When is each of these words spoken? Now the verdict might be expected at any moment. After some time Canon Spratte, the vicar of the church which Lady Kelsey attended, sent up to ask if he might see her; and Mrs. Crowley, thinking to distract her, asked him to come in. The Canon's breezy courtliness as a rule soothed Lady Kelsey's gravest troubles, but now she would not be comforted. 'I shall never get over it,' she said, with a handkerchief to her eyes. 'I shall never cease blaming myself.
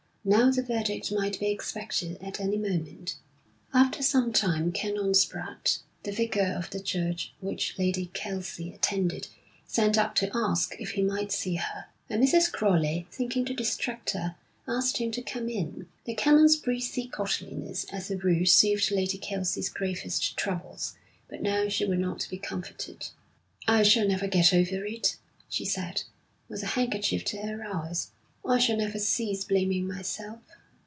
Now 0.23 0.51
the 0.51 0.61
verdict 0.61 1.11
might 1.11 1.39
be 1.39 1.49
expected 1.49 2.21
at 2.21 2.39
any 2.39 2.55
moment. 2.55 3.15
After 3.73 4.03
some 4.03 4.31
time 4.31 4.71
Canon 4.71 5.13
Spratte, 5.15 5.79
the 6.03 6.11
vicar 6.11 6.53
of 6.59 6.69
the 6.69 6.79
church 6.79 7.33
which 7.39 7.79
Lady 7.79 8.11
Kelsey 8.13 8.71
attended, 8.71 9.29
sent 9.65 9.97
up 9.97 10.13
to 10.17 10.29
ask 10.31 10.75
if 10.79 10.91
he 10.91 11.01
might 11.01 11.31
see 11.31 11.55
her; 11.55 11.87
and 12.07 12.23
Mrs. 12.23 12.51
Crowley, 12.51 13.07
thinking 13.09 13.45
to 13.45 13.55
distract 13.55 14.11
her, 14.11 14.35
asked 14.67 14.97
him 14.97 15.09
to 15.09 15.23
come 15.23 15.49
in. 15.49 15.87
The 16.05 16.13
Canon's 16.13 16.55
breezy 16.55 17.07
courtliness 17.07 17.85
as 17.91 18.11
a 18.11 18.17
rule 18.17 18.45
soothed 18.45 18.91
Lady 18.91 19.17
Kelsey's 19.17 19.69
gravest 19.69 20.37
troubles, 20.37 20.93
but 21.29 21.41
now 21.41 21.67
she 21.67 21.83
would 21.85 21.97
not 21.97 22.27
be 22.29 22.37
comforted. 22.37 23.07
'I 23.67 23.81
shall 23.81 24.07
never 24.07 24.27
get 24.27 24.53
over 24.53 24.85
it,' 24.85 25.15
she 25.49 25.65
said, 25.65 26.03
with 26.47 26.61
a 26.61 26.67
handkerchief 26.67 27.25
to 27.25 27.37
her 27.37 27.63
eyes. 27.65 28.11
'I 28.43 28.57
shall 28.57 28.75
never 28.77 28.97
cease 28.97 29.43
blaming 29.43 29.87
myself. 29.87 30.39